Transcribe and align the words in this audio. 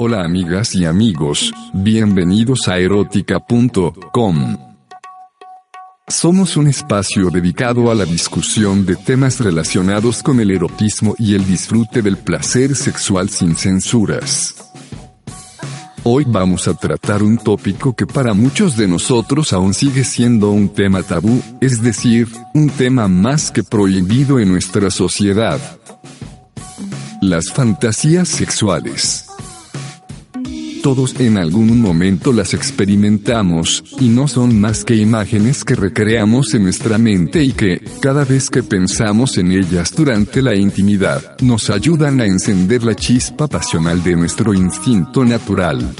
Hola 0.00 0.24
amigas 0.24 0.74
y 0.74 0.84
amigos, 0.86 1.52
bienvenidos 1.72 2.66
a 2.66 2.78
erótica.com. 2.78 4.56
Somos 6.08 6.56
un 6.56 6.66
espacio 6.66 7.30
dedicado 7.30 7.92
a 7.92 7.94
la 7.94 8.06
discusión 8.06 8.84
de 8.86 8.96
temas 8.96 9.38
relacionados 9.38 10.24
con 10.24 10.40
el 10.40 10.50
erotismo 10.50 11.14
y 11.16 11.36
el 11.36 11.46
disfrute 11.46 12.02
del 12.02 12.16
placer 12.16 12.74
sexual 12.74 13.28
sin 13.28 13.54
censuras. 13.54 14.67
Hoy 16.04 16.24
vamos 16.26 16.68
a 16.68 16.74
tratar 16.74 17.22
un 17.22 17.38
tópico 17.38 17.94
que 17.94 18.06
para 18.06 18.32
muchos 18.32 18.76
de 18.76 18.86
nosotros 18.86 19.52
aún 19.52 19.74
sigue 19.74 20.04
siendo 20.04 20.50
un 20.50 20.68
tema 20.68 21.02
tabú, 21.02 21.42
es 21.60 21.82
decir, 21.82 22.28
un 22.54 22.70
tema 22.70 23.08
más 23.08 23.50
que 23.50 23.62
prohibido 23.62 24.38
en 24.38 24.48
nuestra 24.48 24.90
sociedad. 24.90 25.60
Las 27.20 27.52
fantasías 27.52 28.28
sexuales. 28.28 29.27
Todos 30.88 31.20
en 31.20 31.36
algún 31.36 31.82
momento 31.82 32.32
las 32.32 32.54
experimentamos, 32.54 33.84
y 34.00 34.08
no 34.08 34.26
son 34.26 34.58
más 34.58 34.86
que 34.86 34.96
imágenes 34.96 35.62
que 35.62 35.74
recreamos 35.74 36.54
en 36.54 36.62
nuestra 36.62 36.96
mente 36.96 37.44
y 37.44 37.52
que, 37.52 37.82
cada 38.00 38.24
vez 38.24 38.48
que 38.48 38.62
pensamos 38.62 39.36
en 39.36 39.52
ellas 39.52 39.94
durante 39.94 40.40
la 40.40 40.54
intimidad, 40.54 41.36
nos 41.42 41.68
ayudan 41.68 42.22
a 42.22 42.24
encender 42.24 42.84
la 42.84 42.94
chispa 42.94 43.46
pasional 43.48 44.02
de 44.02 44.16
nuestro 44.16 44.54
instinto 44.54 45.26
natural. 45.26 45.94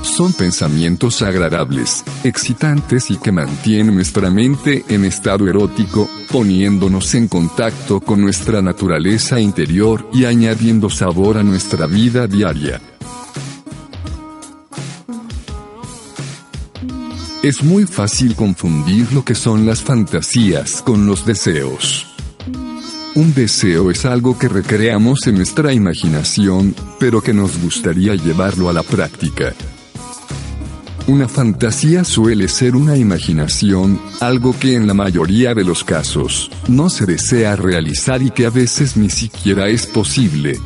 Son 0.00 0.32
pensamientos 0.32 1.20
agradables, 1.20 2.02
excitantes 2.24 3.10
y 3.10 3.18
que 3.18 3.30
mantienen 3.30 3.94
nuestra 3.94 4.30
mente 4.30 4.86
en 4.88 5.04
estado 5.04 5.46
erótico, 5.46 6.08
poniéndonos 6.32 7.14
en 7.14 7.28
contacto 7.28 8.00
con 8.00 8.22
nuestra 8.22 8.62
naturaleza 8.62 9.38
interior 9.38 10.08
y 10.14 10.24
añadiendo 10.24 10.88
sabor 10.88 11.36
a 11.36 11.42
nuestra 11.42 11.86
vida 11.86 12.26
diaria. 12.26 12.80
Es 17.44 17.62
muy 17.62 17.84
fácil 17.84 18.34
confundir 18.36 19.12
lo 19.12 19.22
que 19.22 19.34
son 19.34 19.66
las 19.66 19.82
fantasías 19.82 20.80
con 20.80 21.06
los 21.06 21.26
deseos. 21.26 22.06
Un 23.14 23.34
deseo 23.34 23.90
es 23.90 24.06
algo 24.06 24.38
que 24.38 24.48
recreamos 24.48 25.26
en 25.26 25.34
nuestra 25.34 25.74
imaginación, 25.74 26.74
pero 26.98 27.20
que 27.20 27.34
nos 27.34 27.60
gustaría 27.60 28.14
llevarlo 28.14 28.70
a 28.70 28.72
la 28.72 28.82
práctica. 28.82 29.52
Una 31.06 31.28
fantasía 31.28 32.02
suele 32.02 32.48
ser 32.48 32.76
una 32.76 32.96
imaginación, 32.96 34.00
algo 34.20 34.58
que 34.58 34.74
en 34.74 34.86
la 34.86 34.94
mayoría 34.94 35.54
de 35.54 35.64
los 35.64 35.84
casos, 35.84 36.50
no 36.66 36.88
se 36.88 37.04
desea 37.04 37.56
realizar 37.56 38.22
y 38.22 38.30
que 38.30 38.46
a 38.46 38.50
veces 38.50 38.96
ni 38.96 39.10
siquiera 39.10 39.68
es 39.68 39.86
posible, 39.86 40.58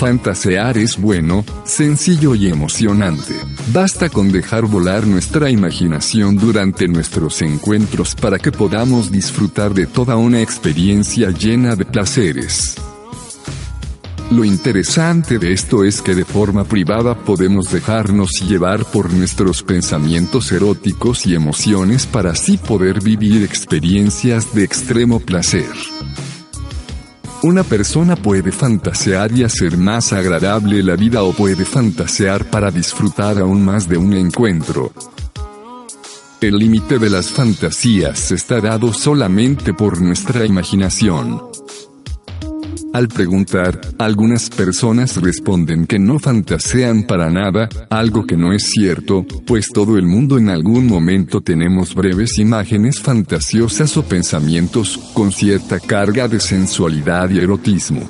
Fantasear 0.00 0.78
es 0.78 0.96
bueno, 0.98 1.44
sencillo 1.64 2.34
y 2.34 2.48
emocionante. 2.48 3.34
Basta 3.70 4.08
con 4.08 4.32
dejar 4.32 4.64
volar 4.64 5.06
nuestra 5.06 5.50
imaginación 5.50 6.38
durante 6.38 6.88
nuestros 6.88 7.42
encuentros 7.42 8.14
para 8.14 8.38
que 8.38 8.50
podamos 8.50 9.12
disfrutar 9.12 9.74
de 9.74 9.86
toda 9.86 10.16
una 10.16 10.40
experiencia 10.40 11.28
llena 11.28 11.76
de 11.76 11.84
placeres. 11.84 12.76
Lo 14.30 14.42
interesante 14.42 15.38
de 15.38 15.52
esto 15.52 15.84
es 15.84 16.00
que 16.00 16.14
de 16.14 16.24
forma 16.24 16.64
privada 16.64 17.14
podemos 17.14 17.70
dejarnos 17.70 18.40
llevar 18.40 18.86
por 18.86 19.12
nuestros 19.12 19.62
pensamientos 19.62 20.50
eróticos 20.50 21.26
y 21.26 21.34
emociones 21.34 22.06
para 22.06 22.30
así 22.30 22.56
poder 22.56 23.02
vivir 23.02 23.42
experiencias 23.42 24.54
de 24.54 24.64
extremo 24.64 25.20
placer. 25.20 25.68
Una 27.42 27.64
persona 27.64 28.16
puede 28.16 28.52
fantasear 28.52 29.32
y 29.32 29.44
hacer 29.44 29.78
más 29.78 30.12
agradable 30.12 30.82
la 30.82 30.94
vida 30.94 31.22
o 31.22 31.32
puede 31.32 31.64
fantasear 31.64 32.44
para 32.44 32.70
disfrutar 32.70 33.38
aún 33.38 33.64
más 33.64 33.88
de 33.88 33.96
un 33.96 34.12
encuentro. 34.12 34.92
El 36.42 36.58
límite 36.58 36.98
de 36.98 37.08
las 37.08 37.30
fantasías 37.30 38.30
está 38.30 38.60
dado 38.60 38.92
solamente 38.92 39.72
por 39.72 40.02
nuestra 40.02 40.44
imaginación. 40.44 41.49
Al 42.92 43.06
preguntar, 43.06 43.80
algunas 43.98 44.50
personas 44.50 45.16
responden 45.22 45.86
que 45.86 46.00
no 46.00 46.18
fantasean 46.18 47.04
para 47.04 47.30
nada, 47.30 47.68
algo 47.88 48.26
que 48.26 48.36
no 48.36 48.52
es 48.52 48.64
cierto, 48.64 49.24
pues 49.46 49.68
todo 49.68 49.96
el 49.96 50.06
mundo 50.06 50.38
en 50.38 50.48
algún 50.48 50.88
momento 50.88 51.40
tenemos 51.40 51.94
breves 51.94 52.38
imágenes 52.38 52.98
fantasiosas 52.98 53.96
o 53.96 54.02
pensamientos 54.02 54.98
con 55.14 55.30
cierta 55.30 55.78
carga 55.78 56.26
de 56.26 56.40
sensualidad 56.40 57.30
y 57.30 57.38
erotismo. 57.38 58.08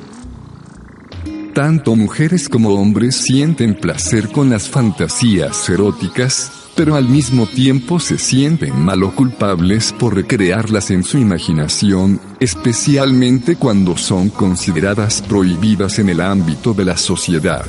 Tanto 1.53 1.95
mujeres 1.95 2.49
como 2.49 2.71
hombres 2.71 3.17
sienten 3.17 3.75
placer 3.75 4.29
con 4.29 4.49
las 4.49 4.71
fantasías 4.71 5.69
eróticas, 5.69 6.60
pero 6.81 6.97
al 6.97 7.07
mismo 7.07 7.47
tiempo 7.47 8.01
se 8.01 8.17
sienten 8.17 8.75
mal 8.81 9.03
o 9.03 9.15
culpables 9.15 9.93
por 9.93 10.15
recrearlas 10.15 10.91
en 10.91 11.05
su 11.05 11.19
imaginación, 11.19 12.19
especialmente 12.41 13.57
cuando 13.57 13.99
son 13.99 14.31
consideradas 14.31 15.21
prohibidas 15.21 15.99
en 15.99 16.09
el 16.09 16.23
ámbito 16.23 16.73
de 16.73 16.87
la 16.87 16.97
sociedad. 16.97 17.67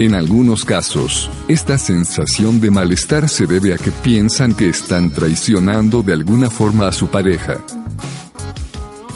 En 0.00 0.16
algunos 0.16 0.64
casos, 0.64 1.30
esta 1.46 1.78
sensación 1.78 2.60
de 2.60 2.72
malestar 2.72 3.28
se 3.28 3.46
debe 3.46 3.74
a 3.74 3.78
que 3.78 3.92
piensan 3.92 4.52
que 4.52 4.68
están 4.68 5.12
traicionando 5.12 6.02
de 6.02 6.14
alguna 6.14 6.50
forma 6.50 6.88
a 6.88 6.92
su 6.92 7.06
pareja. 7.06 7.58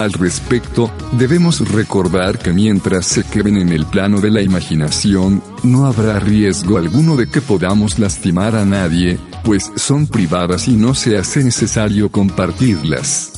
Al 0.00 0.14
respecto, 0.14 0.90
debemos 1.12 1.60
recordar 1.72 2.38
que 2.38 2.54
mientras 2.54 3.04
se 3.04 3.22
queden 3.22 3.58
en 3.58 3.68
el 3.68 3.84
plano 3.84 4.22
de 4.22 4.30
la 4.30 4.40
imaginación, 4.40 5.42
no 5.62 5.84
habrá 5.84 6.18
riesgo 6.18 6.78
alguno 6.78 7.16
de 7.16 7.28
que 7.28 7.42
podamos 7.42 7.98
lastimar 7.98 8.56
a 8.56 8.64
nadie, 8.64 9.18
pues 9.44 9.70
son 9.76 10.06
privadas 10.06 10.68
y 10.68 10.76
no 10.76 10.94
se 10.94 11.18
hace 11.18 11.44
necesario 11.44 12.10
compartirlas. 12.10 13.29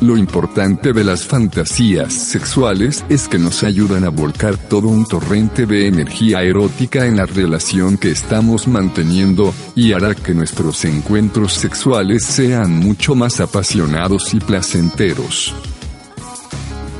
Lo 0.00 0.16
importante 0.16 0.92
de 0.92 1.02
las 1.02 1.26
fantasías 1.26 2.12
sexuales 2.12 3.04
es 3.08 3.26
que 3.26 3.36
nos 3.36 3.64
ayudan 3.64 4.04
a 4.04 4.10
volcar 4.10 4.56
todo 4.56 4.86
un 4.86 5.04
torrente 5.04 5.66
de 5.66 5.88
energía 5.88 6.44
erótica 6.44 7.04
en 7.04 7.16
la 7.16 7.26
relación 7.26 7.98
que 7.98 8.12
estamos 8.12 8.68
manteniendo, 8.68 9.52
y 9.74 9.94
hará 9.94 10.14
que 10.14 10.34
nuestros 10.34 10.84
encuentros 10.84 11.54
sexuales 11.54 12.24
sean 12.24 12.78
mucho 12.78 13.16
más 13.16 13.40
apasionados 13.40 14.34
y 14.34 14.38
placenteros. 14.38 15.52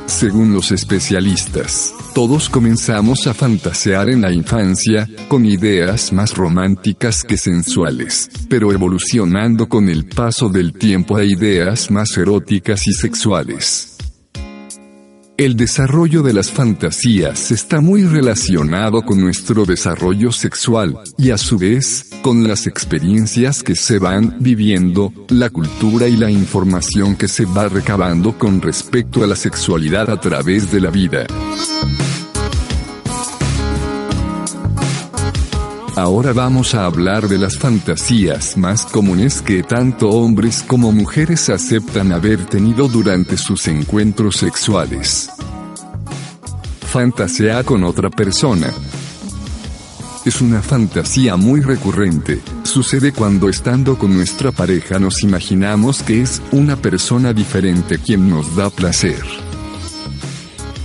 Según 0.06 0.53
los 0.53 0.72
especialistas, 0.72 1.94
todos 2.18 2.48
comenzamos 2.48 3.28
a 3.28 3.32
fantasear 3.32 4.10
en 4.10 4.22
la 4.22 4.32
infancia, 4.32 5.08
con 5.28 5.46
ideas 5.46 6.12
más 6.12 6.36
románticas 6.36 7.22
que 7.22 7.36
sensuales, 7.36 8.28
pero 8.48 8.72
evolucionando 8.72 9.68
con 9.68 9.88
el 9.88 10.04
paso 10.04 10.48
del 10.48 10.72
tiempo 10.72 11.16
a 11.16 11.22
ideas 11.22 11.92
más 11.92 12.16
eróticas 12.16 12.88
y 12.88 12.92
sexuales. 12.92 13.98
El 15.36 15.54
desarrollo 15.54 16.24
de 16.24 16.32
las 16.32 16.50
fantasías 16.50 17.52
está 17.52 17.80
muy 17.80 18.02
relacionado 18.02 19.02
con 19.02 19.20
nuestro 19.20 19.64
desarrollo 19.64 20.32
sexual, 20.32 20.98
y 21.16 21.30
a 21.30 21.38
su 21.38 21.56
vez, 21.56 22.10
con 22.22 22.48
las 22.48 22.66
experiencias 22.66 23.62
que 23.62 23.76
se 23.76 24.00
van 24.00 24.38
viviendo, 24.40 25.12
la 25.28 25.50
cultura 25.50 26.08
y 26.08 26.16
la 26.16 26.32
información 26.32 27.14
que 27.14 27.28
se 27.28 27.44
va 27.44 27.68
recabando 27.68 28.36
con 28.36 28.60
respecto 28.60 29.22
a 29.22 29.28
la 29.28 29.36
sexualidad 29.36 30.10
a 30.10 30.20
través 30.20 30.72
de 30.72 30.80
la 30.80 30.90
vida. 30.90 31.24
Ahora 35.98 36.33
vamos 36.33 36.77
a 36.77 36.84
hablar 36.84 37.27
de 37.27 37.39
las 37.39 37.59
fantasías 37.59 38.56
más 38.56 38.84
comunes 38.84 39.42
que 39.42 39.65
tanto 39.65 40.09
hombres 40.10 40.62
como 40.65 40.92
mujeres 40.92 41.50
aceptan 41.50 42.12
haber 42.12 42.47
tenido 42.47 42.86
durante 42.86 43.36
sus 43.36 43.66
encuentros 43.66 44.36
sexuales. 44.36 45.28
Fantasea 46.83 47.65
con 47.65 47.83
otra 47.83 48.10
persona. 48.10 48.72
Es 50.24 50.41
una 50.41 50.62
fantasía 50.62 51.34
muy 51.34 51.62
recurrente. 51.62 52.42
Sucede 52.62 53.10
cuando 53.10 53.48
estando 53.48 53.98
con 53.98 54.15
nuestra 54.15 54.53
pareja 54.53 55.00
nos 55.00 55.24
imaginamos 55.24 56.04
que 56.04 56.22
es 56.22 56.41
una 56.53 56.77
persona 56.77 57.33
diferente 57.33 57.98
quien 57.98 58.30
nos 58.30 58.54
da 58.54 58.71
placer. 58.71 59.47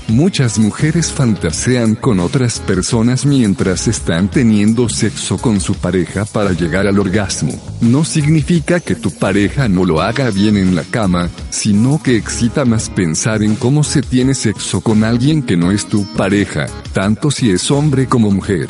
Muchas 0.09 0.59
mujeres 0.59 1.13
fantasean 1.13 1.95
con 1.95 2.19
otras 2.19 2.59
personas 2.59 3.25
mientras 3.25 3.88
están 3.88 4.29
teniendo 4.29 4.89
sexo 4.89 5.38
con 5.38 5.61
su 5.61 5.75
pareja 5.75 6.25
para 6.25 6.51
llegar 6.51 6.88
al 6.88 7.00
orgasmo. 7.00 7.53
No 7.79 8.03
significa 8.03 8.81
que 8.81 8.95
tu 8.95 9.11
pareja 9.11 9.69
no 9.69 9.85
lo 9.85 10.01
haga 10.01 10.29
bien 10.29 10.57
en 10.57 10.75
la 10.75 10.83
cama, 10.83 11.29
sino 11.50 12.03
que 12.03 12.17
excita 12.17 12.65
más 12.65 12.89
pensar 12.89 13.44
en 13.44 13.55
cómo 13.55 13.83
se 13.85 14.01
tiene 14.01 14.35
sexo 14.35 14.81
con 14.81 15.05
alguien 15.05 15.41
que 15.41 15.55
no 15.55 15.71
es 15.71 15.85
tu 15.85 16.05
pareja, 16.13 16.65
tanto 16.91 17.31
si 17.31 17.51
es 17.51 17.71
hombre 17.71 18.05
como 18.05 18.29
mujer. 18.29 18.69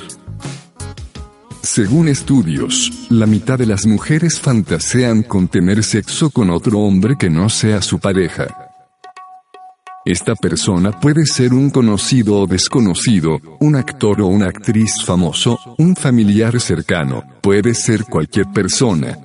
Según 1.64 2.10
estudios, 2.10 3.08
la 3.10 3.26
mitad 3.26 3.58
de 3.58 3.66
las 3.66 3.88
mujeres 3.88 4.40
fantasean 4.40 5.24
con 5.24 5.48
tener 5.48 5.84
sexo 5.84 6.30
con 6.30 6.52
otro 6.52 6.80
hombre 6.80 7.16
que 7.18 7.32
no 7.32 7.50
sea 7.50 7.82
su 7.82 8.00
pareja. 8.00 8.63
Esta 10.06 10.36
persona 10.36 10.92
puede 10.92 11.26
ser 11.26 11.54
un 11.54 11.70
conocido 11.70 12.40
o 12.40 12.48
desconocido, 12.48 13.40
un 13.60 13.76
actor 13.76 14.22
o 14.22 14.28
una 14.28 14.48
actriz 14.48 15.04
famoso, 15.04 15.58
un 15.78 15.96
familiar 15.96 16.60
cercano, 16.60 17.24
puede 17.42 17.74
ser 17.74 18.04
cualquier 18.06 18.48
persona, 18.52 19.18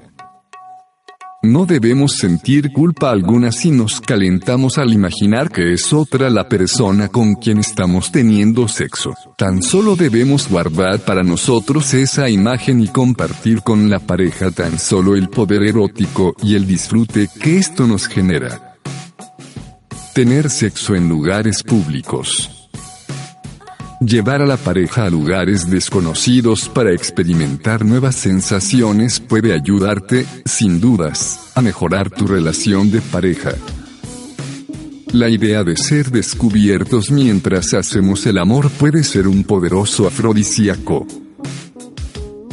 no 1.41 1.67
debemos 1.67 2.15
sentir 2.15 2.73
culpa 2.73 3.13
alguna 3.13 3.53
si 3.53 3.71
nos 3.71 4.01
calentamos 4.01 4.77
al 4.77 4.93
imaginar 4.93 5.53
que 5.53 5.73
es 5.73 5.93
otra 5.93 6.31
la 6.31 6.49
persona 6.49 7.07
con 7.07 7.37
quien 7.37 7.59
estamos 7.59 8.11
teniendo 8.11 8.67
sexo. 8.67 9.15
Tan 9.37 9.63
solo 9.63 9.95
debemos 9.95 10.49
guardar 10.49 10.99
para 10.99 11.23
nosotros 11.23 11.95
esa 11.95 12.29
imagen 12.29 12.81
y 12.81 12.89
compartir 12.89 13.63
con 13.63 13.89
la 13.89 14.01
pareja 14.01 14.51
tan 14.51 14.81
solo 14.81 15.15
el 15.15 15.29
poder 15.29 15.63
erótico 15.63 16.35
y 16.43 16.57
el 16.57 16.67
disfrute 16.67 17.29
que 17.41 17.57
esto 17.57 17.87
nos 17.87 18.09
genera. 18.09 18.68
Tener 20.19 20.51
sexo 20.51 20.97
en 20.97 21.09
lugares 21.09 21.63
públicos. 21.63 22.69
Llevar 24.01 24.43
a 24.43 24.47
la 24.47 24.57
pareja 24.57 25.05
a 25.05 25.11
lugares 25.11 25.71
desconocidos 25.71 26.69
para 26.69 26.93
experimentar 26.93 27.85
nuevas 27.85 28.17
sensaciones 28.17 29.21
puede 29.21 29.55
ayudarte, 29.55 30.27
sin 30.45 30.81
dudas, 30.81 31.53
a 31.55 31.63
mejorar 31.63 32.11
tu 32.11 32.27
relación 32.27 32.91
de 32.91 33.01
pareja. 33.01 33.53
La 35.13 35.29
idea 35.29 35.63
de 35.63 35.77
ser 35.77 36.11
descubiertos 36.11 37.13
mientras 37.13 37.73
hacemos 37.73 38.27
el 38.27 38.39
amor 38.39 38.71
puede 38.71 39.05
ser 39.05 39.29
un 39.29 39.45
poderoso 39.45 40.09
afrodisíaco. 40.09 41.07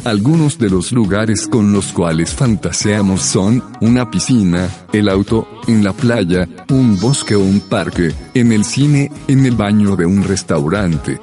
Algunos 0.06 0.56
de 0.56 0.70
los 0.70 0.92
lugares 0.92 1.48
con 1.48 1.72
los 1.72 1.86
cuales 1.86 2.32
fantaseamos 2.32 3.22
son 3.22 3.60
una 3.80 4.08
piscina, 4.08 4.68
el 4.92 5.08
auto, 5.08 5.48
en 5.66 5.82
la 5.82 5.92
playa, 5.92 6.48
un 6.70 6.96
bosque 7.00 7.34
o 7.34 7.40
un 7.40 7.58
parque, 7.58 8.14
en 8.32 8.52
el 8.52 8.64
cine, 8.64 9.10
en 9.26 9.44
el 9.44 9.56
baño 9.56 9.96
de 9.96 10.06
un 10.06 10.22
restaurante. 10.22 11.18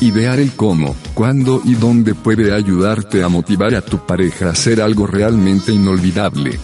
Idear 0.00 0.40
el 0.40 0.52
cómo, 0.52 0.96
cuándo 1.12 1.60
y 1.62 1.74
dónde 1.74 2.14
puede 2.14 2.54
ayudarte 2.54 3.22
a 3.22 3.28
motivar 3.28 3.74
a 3.74 3.82
tu 3.82 3.98
pareja 4.06 4.46
a 4.46 4.52
hacer 4.52 4.80
algo 4.80 5.06
realmente 5.06 5.72
inolvidable. 5.72 6.58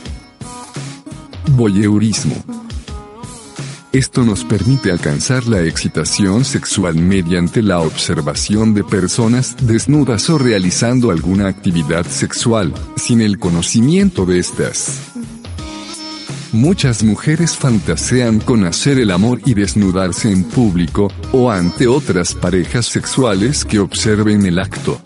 Voyeurismo. 1.55 2.62
Esto 3.93 4.25
nos 4.25 4.43
permite 4.43 4.91
alcanzar 4.91 5.47
la 5.47 5.61
excitación 5.61 6.47
sexual 6.47 6.95
mediante 6.95 7.61
la 7.61 7.81
observación 7.81 8.73
de 8.73 8.85
personas 8.85 9.55
desnudas 9.61 10.31
o 10.31 10.39
realizando 10.39 11.11
alguna 11.11 11.49
actividad 11.49 12.07
sexual, 12.07 12.73
sin 12.97 13.21
el 13.21 13.39
conocimiento 13.39 14.25
de 14.25 14.39
estas. 14.39 14.99
Muchas 16.53 17.03
mujeres 17.03 17.55
fantasean 17.55 18.41
con 18.41 18.65
hacer 18.65 18.99
el 18.99 19.11
amor 19.11 19.43
y 19.45 19.53
desnudarse 19.53 20.33
en 20.33 20.45
público, 20.45 21.13
o 21.33 21.51
ante 21.51 21.87
otras 21.87 22.35
parejas 22.35 22.87
sexuales 22.87 23.67
que 23.67 23.79
observen 23.79 24.47
el 24.47 24.59
acto. 24.59 25.03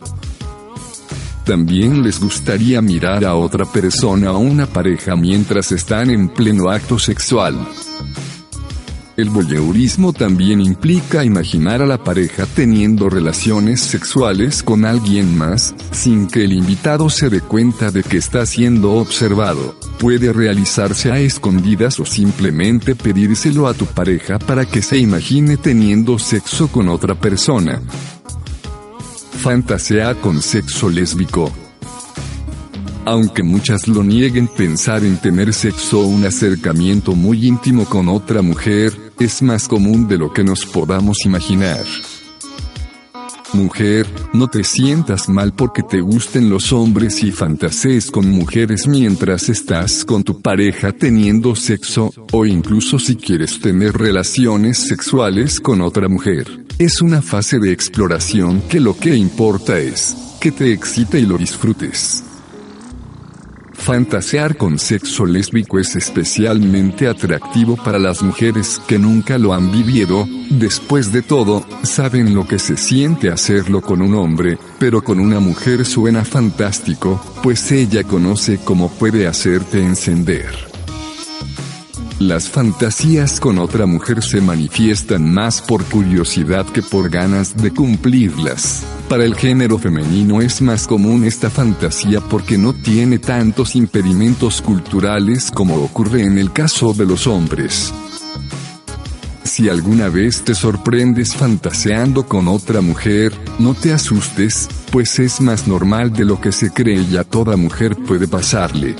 También 1.44 2.04
les 2.04 2.20
gustaría 2.20 2.80
mirar 2.82 3.24
a 3.24 3.34
otra 3.34 3.64
persona 3.64 4.30
o 4.30 4.38
una 4.38 4.66
pareja 4.66 5.16
mientras 5.16 5.72
están 5.72 6.10
en 6.10 6.28
pleno 6.28 6.70
acto 6.70 7.00
sexual. 7.00 7.66
El 9.16 9.30
voyeurismo 9.30 10.12
también 10.12 10.60
implica 10.60 11.24
imaginar 11.24 11.80
a 11.80 11.86
la 11.86 12.04
pareja 12.04 12.44
teniendo 12.44 13.08
relaciones 13.08 13.80
sexuales 13.80 14.62
con 14.62 14.84
alguien 14.84 15.38
más, 15.38 15.74
sin 15.90 16.26
que 16.26 16.44
el 16.44 16.52
invitado 16.52 17.08
se 17.08 17.30
dé 17.30 17.40
cuenta 17.40 17.90
de 17.90 18.02
que 18.02 18.18
está 18.18 18.44
siendo 18.44 18.92
observado. 18.92 19.74
Puede 19.98 20.34
realizarse 20.34 21.10
a 21.10 21.18
escondidas 21.18 21.98
o 21.98 22.04
simplemente 22.04 22.94
pedírselo 22.94 23.68
a 23.68 23.72
tu 23.72 23.86
pareja 23.86 24.38
para 24.38 24.66
que 24.66 24.82
se 24.82 24.98
imagine 24.98 25.56
teniendo 25.56 26.18
sexo 26.18 26.68
con 26.68 26.90
otra 26.90 27.14
persona. 27.14 27.80
Fantasea 29.40 30.14
con 30.16 30.42
sexo 30.42 30.90
lésbico. 30.90 31.50
Aunque 33.06 33.42
muchas 33.42 33.88
lo 33.88 34.02
nieguen, 34.02 34.48
pensar 34.48 35.04
en 35.04 35.16
tener 35.16 35.54
sexo 35.54 36.00
o 36.00 36.06
un 36.06 36.26
acercamiento 36.26 37.14
muy 37.14 37.46
íntimo 37.46 37.84
con 37.84 38.08
otra 38.08 38.42
mujer, 38.42 39.05
es 39.18 39.42
más 39.42 39.68
común 39.68 40.08
de 40.08 40.18
lo 40.18 40.32
que 40.32 40.44
nos 40.44 40.66
podamos 40.66 41.24
imaginar. 41.24 41.84
Mujer, 43.52 44.06
no 44.34 44.48
te 44.48 44.64
sientas 44.64 45.28
mal 45.28 45.54
porque 45.54 45.82
te 45.82 46.00
gusten 46.00 46.50
los 46.50 46.72
hombres 46.72 47.22
y 47.22 47.32
fantasees 47.32 48.10
con 48.10 48.28
mujeres 48.28 48.86
mientras 48.86 49.48
estás 49.48 50.04
con 50.04 50.24
tu 50.24 50.42
pareja 50.42 50.92
teniendo 50.92 51.54
sexo, 51.54 52.12
o 52.32 52.44
incluso 52.44 52.98
si 52.98 53.16
quieres 53.16 53.60
tener 53.60 53.94
relaciones 53.94 54.78
sexuales 54.78 55.60
con 55.60 55.80
otra 55.80 56.08
mujer. 56.08 56.66
Es 56.78 57.00
una 57.00 57.22
fase 57.22 57.58
de 57.58 57.72
exploración 57.72 58.62
que 58.68 58.80
lo 58.80 58.96
que 58.96 59.16
importa 59.16 59.78
es 59.78 60.14
que 60.40 60.52
te 60.52 60.72
excite 60.72 61.20
y 61.20 61.26
lo 61.26 61.38
disfrutes. 61.38 62.25
Fantasear 63.78 64.56
con 64.56 64.78
sexo 64.78 65.26
lésbico 65.26 65.78
es 65.78 65.94
especialmente 65.94 67.06
atractivo 67.06 67.76
para 67.76 67.98
las 67.98 68.22
mujeres 68.22 68.80
que 68.88 68.98
nunca 68.98 69.38
lo 69.38 69.54
han 69.54 69.70
vivido, 69.70 70.26
después 70.50 71.12
de 71.12 71.22
todo, 71.22 71.64
saben 71.82 72.34
lo 72.34 72.48
que 72.48 72.58
se 72.58 72.76
siente 72.76 73.30
hacerlo 73.30 73.82
con 73.82 74.02
un 74.02 74.14
hombre, 74.14 74.58
pero 74.80 75.04
con 75.04 75.20
una 75.20 75.38
mujer 75.38 75.84
suena 75.84 76.24
fantástico, 76.24 77.20
pues 77.42 77.70
ella 77.70 78.02
conoce 78.02 78.58
cómo 78.64 78.90
puede 78.90 79.28
hacerte 79.28 79.80
encender. 79.80 80.65
Las 82.18 82.48
fantasías 82.48 83.40
con 83.40 83.58
otra 83.58 83.84
mujer 83.84 84.22
se 84.22 84.40
manifiestan 84.40 85.34
más 85.34 85.60
por 85.60 85.84
curiosidad 85.84 86.64
que 86.64 86.80
por 86.80 87.10
ganas 87.10 87.54
de 87.58 87.74
cumplirlas. 87.74 88.86
Para 89.06 89.26
el 89.26 89.34
género 89.34 89.78
femenino 89.78 90.40
es 90.40 90.62
más 90.62 90.86
común 90.86 91.24
esta 91.24 91.50
fantasía 91.50 92.22
porque 92.22 92.56
no 92.56 92.72
tiene 92.72 93.18
tantos 93.18 93.76
impedimentos 93.76 94.62
culturales 94.62 95.50
como 95.50 95.76
ocurre 95.76 96.22
en 96.22 96.38
el 96.38 96.54
caso 96.54 96.94
de 96.94 97.04
los 97.04 97.26
hombres. 97.26 97.92
Si 99.44 99.68
alguna 99.68 100.08
vez 100.08 100.42
te 100.42 100.54
sorprendes 100.54 101.34
fantaseando 101.34 102.26
con 102.26 102.48
otra 102.48 102.80
mujer, 102.80 103.34
no 103.58 103.74
te 103.74 103.92
asustes, 103.92 104.68
pues 104.90 105.18
es 105.18 105.42
más 105.42 105.68
normal 105.68 106.14
de 106.14 106.24
lo 106.24 106.40
que 106.40 106.50
se 106.50 106.70
cree 106.70 107.02
y 107.02 107.18
a 107.18 107.24
toda 107.24 107.58
mujer 107.58 107.94
puede 107.94 108.26
pasarle. 108.26 108.96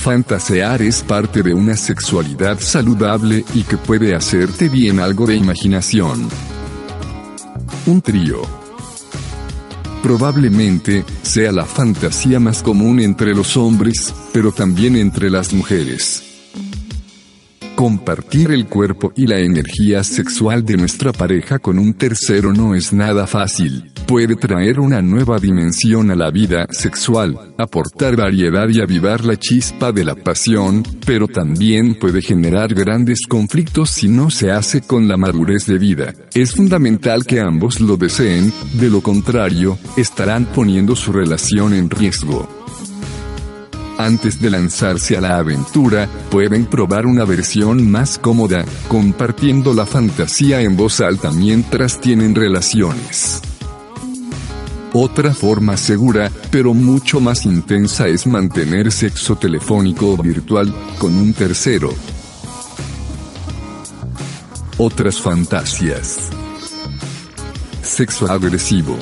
Fantasear 0.00 0.80
es 0.80 1.02
parte 1.02 1.42
de 1.42 1.52
una 1.52 1.76
sexualidad 1.76 2.58
saludable 2.58 3.44
y 3.52 3.64
que 3.64 3.76
puede 3.76 4.14
hacerte 4.14 4.70
bien 4.70 4.98
algo 4.98 5.26
de 5.26 5.36
imaginación. 5.36 6.26
Un 7.84 8.00
trío. 8.00 8.40
Probablemente 10.02 11.04
sea 11.20 11.52
la 11.52 11.66
fantasía 11.66 12.40
más 12.40 12.62
común 12.62 12.98
entre 13.00 13.34
los 13.34 13.58
hombres, 13.58 14.14
pero 14.32 14.52
también 14.52 14.96
entre 14.96 15.28
las 15.28 15.52
mujeres. 15.52 16.29
Compartir 17.80 18.50
el 18.50 18.66
cuerpo 18.66 19.10
y 19.16 19.26
la 19.26 19.38
energía 19.38 20.04
sexual 20.04 20.66
de 20.66 20.76
nuestra 20.76 21.14
pareja 21.14 21.58
con 21.58 21.78
un 21.78 21.94
tercero 21.94 22.52
no 22.52 22.74
es 22.74 22.92
nada 22.92 23.26
fácil. 23.26 23.90
Puede 24.06 24.36
traer 24.36 24.78
una 24.78 25.00
nueva 25.00 25.38
dimensión 25.38 26.10
a 26.10 26.14
la 26.14 26.30
vida 26.30 26.66
sexual, 26.72 27.54
aportar 27.56 28.16
variedad 28.16 28.68
y 28.68 28.82
avivar 28.82 29.24
la 29.24 29.38
chispa 29.38 29.92
de 29.92 30.04
la 30.04 30.14
pasión, 30.14 30.82
pero 31.06 31.26
también 31.26 31.94
puede 31.94 32.20
generar 32.20 32.74
grandes 32.74 33.22
conflictos 33.26 33.88
si 33.88 34.08
no 34.08 34.28
se 34.28 34.50
hace 34.50 34.82
con 34.82 35.08
la 35.08 35.16
madurez 35.16 35.64
de 35.64 35.78
vida. 35.78 36.12
Es 36.34 36.52
fundamental 36.52 37.24
que 37.24 37.40
ambos 37.40 37.80
lo 37.80 37.96
deseen, 37.96 38.52
de 38.74 38.90
lo 38.90 39.00
contrario, 39.00 39.78
estarán 39.96 40.44
poniendo 40.44 40.94
su 40.94 41.14
relación 41.14 41.72
en 41.72 41.88
riesgo. 41.88 42.46
Antes 44.00 44.40
de 44.40 44.48
lanzarse 44.48 45.18
a 45.18 45.20
la 45.20 45.36
aventura, 45.36 46.08
pueden 46.30 46.64
probar 46.64 47.04
una 47.04 47.26
versión 47.26 47.90
más 47.90 48.18
cómoda, 48.18 48.64
compartiendo 48.88 49.74
la 49.74 49.84
fantasía 49.84 50.62
en 50.62 50.74
voz 50.74 51.02
alta 51.02 51.30
mientras 51.30 52.00
tienen 52.00 52.34
relaciones. 52.34 53.42
Otra 54.94 55.34
forma 55.34 55.76
segura, 55.76 56.30
pero 56.50 56.72
mucho 56.72 57.20
más 57.20 57.44
intensa 57.44 58.08
es 58.08 58.26
mantener 58.26 58.90
sexo 58.90 59.36
telefónico 59.36 60.14
o 60.14 60.16
virtual, 60.16 60.74
con 60.96 61.14
un 61.14 61.34
tercero. 61.34 61.92
Otras 64.78 65.20
fantasías. 65.20 66.30
Sexo 67.82 68.32
agresivo. 68.32 68.96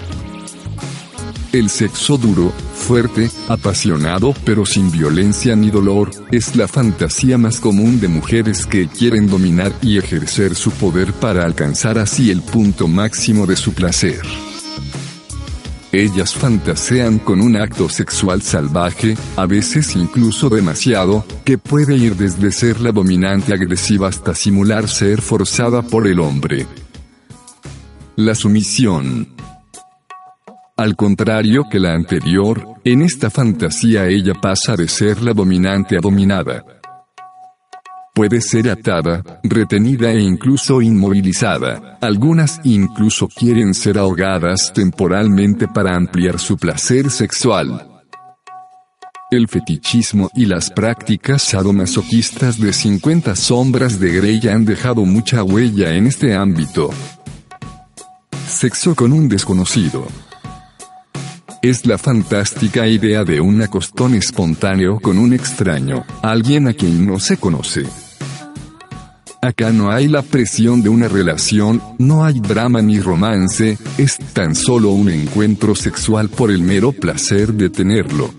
El 1.51 1.71
sexo 1.71 2.19
duro, 2.19 2.53
fuerte, 2.75 3.31
apasionado 3.49 4.35
pero 4.45 4.67
sin 4.67 4.91
violencia 4.91 5.57
ni 5.57 5.71
dolor, 5.71 6.11
es 6.31 6.57
la 6.57 6.69
fantasía 6.69 7.39
más 7.39 7.59
común 7.59 8.01
de 8.01 8.09
mujeres 8.09 8.67
que 8.67 8.87
quieren 8.87 9.29
dominar 9.29 9.73
y 9.81 9.97
ejercer 9.97 10.55
su 10.55 10.71
poder 10.73 11.15
para 11.15 11.45
alcanzar 11.45 11.99
así 11.99 12.31
el 12.31 12.43
punto 12.43 12.87
máximo 12.87 13.47
de 13.47 13.57
su 13.57 13.73
placer. 13.73 14.21
Ellas 15.91 16.35
fantasean 16.35 17.19
con 17.19 17.41
un 17.41 17.57
acto 17.57 17.89
sexual 17.89 18.43
salvaje, 18.43 19.17
a 19.37 19.47
veces 19.47 19.97
incluso 19.97 20.51
demasiado, 20.51 21.25
que 21.47 21.57
puede 21.57 21.97
ir 21.97 22.15
desde 22.17 22.53
ser 22.53 22.79
la 22.83 22.93
dominante 22.93 23.55
agresiva 23.55 24.09
hasta 24.09 24.35
simular 24.35 24.87
ser 24.87 25.23
forzada 25.23 25.81
por 25.81 26.07
el 26.07 26.21
hombre. 26.21 26.67
La 28.17 28.35
sumisión. 28.35 29.38
Al 30.79 30.95
contrario 30.95 31.65
que 31.69 31.81
la 31.81 31.93
anterior, 31.93 32.81
en 32.85 33.03
esta 33.03 33.31
fantasía 33.31 34.07
ella 34.07 34.35
pasa 34.35 34.77
de 34.77 34.87
ser 34.87 35.21
la 35.21 35.35
dominante 35.35 35.97
a 35.97 36.01
dominada. 36.01 36.65
Puede 38.15 38.41
ser 38.41 38.71
atada, 38.71 39.41
retenida 39.43 40.13
e 40.13 40.21
incluso 40.21 40.81
inmovilizada. 40.81 41.99
Algunas 42.01 42.61
incluso 42.63 43.27
quieren 43.27 43.75
ser 43.75 43.99
ahogadas 43.99 44.73
temporalmente 44.73 45.67
para 45.67 45.97
ampliar 45.97 46.39
su 46.39 46.57
placer 46.57 47.11
sexual. 47.11 48.05
El 49.33 49.49
fetichismo 49.49 50.31
y 50.37 50.47
las 50.47 50.71
prácticas 50.71 51.43
sadomasoquistas 51.43 52.61
de 52.61 52.73
50 52.73 53.35
sombras 53.35 53.99
de 53.99 54.13
Grey 54.13 54.41
han 54.47 54.65
dejado 54.65 55.05
mucha 55.05 55.43
huella 55.43 55.97
en 55.97 56.07
este 56.07 56.37
ámbito. 56.37 56.91
Sexo 58.47 58.95
con 58.95 59.13
un 59.13 59.29
desconocido. 59.29 60.07
Es 61.69 61.85
la 61.85 61.99
fantástica 61.99 62.89
idea 62.89 63.25
de 63.25 63.43
un 63.43 63.61
acostón 63.61 64.15
espontáneo 64.15 64.99
con 65.01 65.19
un 65.19 65.35
extraño, 65.35 66.03
alguien 66.23 66.67
a 66.67 66.73
quien 66.73 67.07
no 67.07 67.21
se 67.21 67.37
conoce. 67.37 67.83
Acá 69.43 69.71
no 69.71 69.91
hay 69.91 70.09
la 70.09 70.23
presión 70.23 70.81
de 70.83 70.89
una 70.89 71.09
relación, 71.09 71.83
no 71.99 72.25
hay 72.25 72.41
drama 72.41 72.81
ni 72.81 73.01
romance, 73.01 73.77
es 73.99 74.17
tan 74.33 74.55
solo 74.55 74.93
un 74.93 75.11
encuentro 75.11 75.75
sexual 75.75 76.31
por 76.31 76.51
el 76.51 76.63
mero 76.63 76.93
placer 76.93 77.53
de 77.53 77.69
tenerlo. 77.69 78.33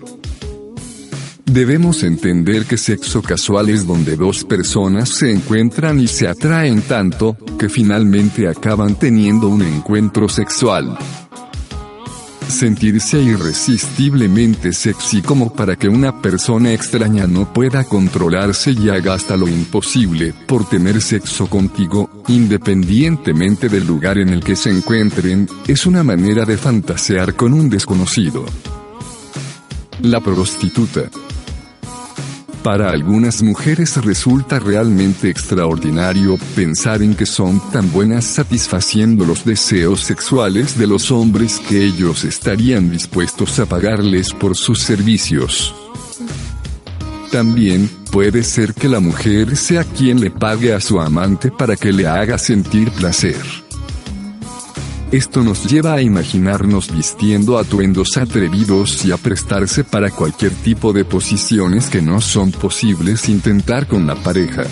Debemos 1.44 2.02
entender 2.02 2.64
que 2.64 2.76
sexo 2.76 3.22
casual 3.22 3.68
es 3.68 3.86
donde 3.86 4.16
dos 4.16 4.42
personas 4.42 5.08
se 5.08 5.30
encuentran 5.30 6.00
y 6.00 6.08
se 6.08 6.26
atraen 6.26 6.82
tanto, 6.82 7.36
que 7.60 7.68
finalmente 7.68 8.48
acaban 8.48 8.96
teniendo 8.96 9.46
un 9.46 9.62
encuentro 9.62 10.28
sexual 10.28 10.98
sentirse 12.50 13.20
irresistiblemente 13.20 14.72
sexy 14.72 15.22
como 15.22 15.52
para 15.52 15.76
que 15.76 15.88
una 15.88 16.20
persona 16.20 16.72
extraña 16.72 17.26
no 17.26 17.52
pueda 17.52 17.84
controlarse 17.84 18.72
y 18.72 18.88
haga 18.88 19.14
hasta 19.14 19.36
lo 19.36 19.48
imposible 19.48 20.34
por 20.46 20.68
tener 20.68 21.00
sexo 21.00 21.48
contigo, 21.48 22.24
independientemente 22.28 23.68
del 23.68 23.86
lugar 23.86 24.18
en 24.18 24.30
el 24.30 24.42
que 24.42 24.56
se 24.56 24.70
encuentren, 24.70 25.48
es 25.66 25.86
una 25.86 26.02
manera 26.02 26.44
de 26.44 26.56
fantasear 26.56 27.34
con 27.34 27.52
un 27.52 27.70
desconocido. 27.70 28.44
La 30.02 30.20
prostituta. 30.20 31.10
Para 32.62 32.90
algunas 32.90 33.42
mujeres 33.42 33.96
resulta 34.04 34.58
realmente 34.58 35.30
extraordinario 35.30 36.36
pensar 36.54 37.00
en 37.02 37.14
que 37.14 37.24
son 37.24 37.58
tan 37.70 37.90
buenas 37.90 38.26
satisfaciendo 38.26 39.24
los 39.24 39.46
deseos 39.46 40.00
sexuales 40.00 40.76
de 40.76 40.86
los 40.86 41.10
hombres 41.10 41.58
que 41.58 41.82
ellos 41.82 42.24
estarían 42.24 42.90
dispuestos 42.90 43.58
a 43.60 43.66
pagarles 43.66 44.34
por 44.34 44.56
sus 44.56 44.80
servicios. 44.82 45.74
También, 47.32 47.88
puede 48.10 48.42
ser 48.42 48.74
que 48.74 48.88
la 48.88 49.00
mujer 49.00 49.56
sea 49.56 49.84
quien 49.84 50.20
le 50.20 50.30
pague 50.30 50.74
a 50.74 50.80
su 50.80 51.00
amante 51.00 51.50
para 51.50 51.76
que 51.76 51.92
le 51.92 52.06
haga 52.06 52.36
sentir 52.36 52.90
placer. 52.90 53.36
Esto 55.12 55.42
nos 55.42 55.68
lleva 55.68 55.94
a 55.94 56.02
imaginarnos 56.02 56.94
vistiendo 56.94 57.58
atuendos 57.58 58.16
atrevidos 58.16 59.04
y 59.04 59.10
a 59.10 59.16
prestarse 59.16 59.82
para 59.82 60.10
cualquier 60.10 60.52
tipo 60.52 60.92
de 60.92 61.04
posiciones 61.04 61.90
que 61.90 62.00
no 62.00 62.20
son 62.20 62.52
posibles 62.52 63.28
intentar 63.28 63.88
con 63.88 64.06
la 64.06 64.14
pareja. 64.14 64.62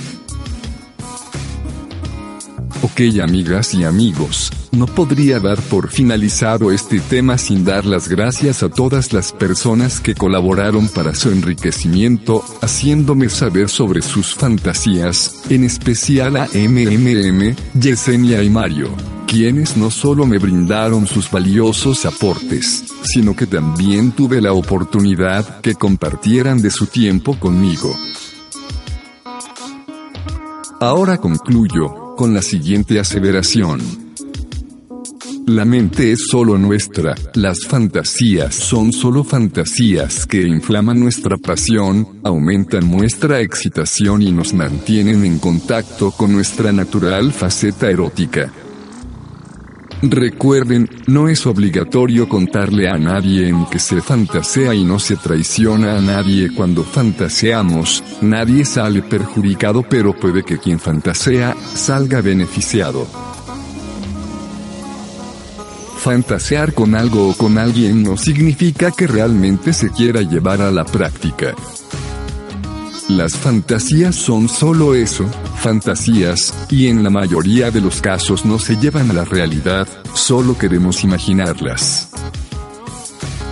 Ok 2.83 3.01
amigas 3.21 3.75
y 3.75 3.83
amigos, 3.83 4.53
no 4.71 4.87
podría 4.87 5.41
dar 5.41 5.61
por 5.61 5.91
finalizado 5.91 6.71
este 6.71 7.01
tema 7.01 7.37
sin 7.37 7.65
dar 7.65 7.85
las 7.85 8.09
gracias 8.09 8.63
a 8.63 8.69
todas 8.69 9.13
las 9.13 9.33
personas 9.33 9.99
que 9.99 10.15
colaboraron 10.15 10.87
para 10.89 11.17
su 11.17 11.31
enriquecimiento, 11.31 12.45
haciéndome 12.61 13.29
saber 13.29 13.69
sobre 13.69 14.03
sus 14.03 14.37
fantasías, 14.37 15.43
en 15.51 15.65
especial 15.65 16.37
a 16.37 16.47
MMM, 16.55 17.57
Yesenia 17.75 18.45
y 18.45 18.51
Mario 18.51 19.18
quienes 19.29 19.77
no 19.77 19.91
solo 19.91 20.25
me 20.25 20.39
brindaron 20.39 21.07
sus 21.07 21.31
valiosos 21.31 22.07
aportes, 22.07 22.85
sino 23.03 23.37
que 23.37 23.47
también 23.47 24.13
tuve 24.13 24.41
la 24.41 24.55
oportunidad 24.55 25.61
que 25.61 25.75
compartieran 25.75 26.63
de 26.63 26.71
su 26.71 26.87
tiempo 26.87 27.39
conmigo. 27.39 27.95
Ahora 30.81 31.19
concluyo, 31.19 32.15
con 32.17 32.33
la 32.33 32.41
siguiente 32.41 32.99
aseveración. 32.99 33.81
La 35.47 35.67
mente 35.67 36.13
es 36.13 36.27
solo 36.31 36.57
nuestra, 36.57 37.15
las 37.35 37.67
fantasías 37.67 38.55
son 38.55 38.93
solo 38.93 39.25
fantasías 39.25 40.25
que 40.25 40.41
inflaman 40.41 41.01
nuestra 41.01 41.37
pasión, 41.37 42.21
aumentan 42.25 42.91
nuestra 42.91 43.41
excitación 43.41 44.23
y 44.23 44.33
nos 44.33 44.55
mantienen 44.55 45.25
en 45.25 45.39
contacto 45.39 46.13
con 46.13 46.33
nuestra 46.33 46.73
natural 46.73 47.33
faceta 47.33 47.91
erótica. 47.91 48.53
Recuerden, 50.03 50.89
no 51.09 51.29
es 51.29 51.45
obligatorio 51.45 52.29
contarle 52.29 52.89
a 52.89 52.97
nadie 52.99 53.49
en 53.49 53.67
que 53.67 53.81
se 53.81 54.01
fantasea 54.01 54.73
y 54.73 54.85
no 54.85 55.01
se 55.01 55.17
traiciona 55.17 55.99
a 55.99 56.01
nadie 56.01 56.55
cuando 56.55 56.85
fantaseamos, 56.85 58.05
nadie 58.21 58.65
sale 58.65 59.03
perjudicado 59.03 59.83
pero 59.83 60.15
puede 60.15 60.45
que 60.45 60.59
quien 60.59 60.79
fantasea 60.79 61.57
salga 61.75 62.21
beneficiado. 62.21 63.09
Fantasear 65.99 66.75
con 66.75 66.95
algo 66.95 67.31
o 67.31 67.35
con 67.35 67.59
alguien 67.59 68.05
no 68.05 68.17
significa 68.17 68.93
que 68.93 69.09
realmente 69.09 69.73
se 69.73 69.91
quiera 69.91 70.23
llevar 70.23 70.63
a 70.63 70.71
la 70.71 70.85
práctica. 70.85 71.57
Las 73.09 73.37
fantasías 73.37 74.15
son 74.15 74.49
solo 74.49 74.95
eso, 74.95 75.29
fantasías, 75.59 76.55
y 76.71 76.87
en 76.87 77.03
la 77.03 77.11
mayoría 77.11 77.71
de 77.71 77.81
los 77.81 78.01
casos 78.01 78.45
no 78.45 78.59
se 78.59 78.77
llevan 78.77 79.11
a 79.11 79.15
la 79.15 79.25
realidad, 79.25 79.87
solo 80.15 80.57
queremos 80.57 81.05
imaginarlas. 81.05 82.11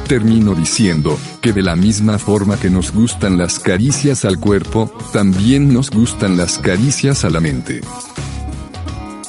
Termino 0.09 0.55
diciendo, 0.55 1.19
que 1.41 1.53
de 1.53 1.63
la 1.63 1.77
misma 1.77 2.19
forma 2.19 2.57
que 2.59 2.71
nos 2.71 2.93
gustan 2.93 3.37
las 3.37 3.59
caricias 3.59 4.25
al 4.25 4.39
cuerpo, 4.39 4.91
también 5.13 5.73
nos 5.73 5.91
gustan 5.91 6.37
las 6.37 6.59
caricias 6.59 7.25
a 7.25 7.31
la 7.31 7.41
mente. 7.41 7.81